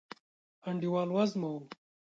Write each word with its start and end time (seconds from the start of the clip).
انډیوال 0.69 1.09
وزمه 1.15 1.47
و 1.55 1.57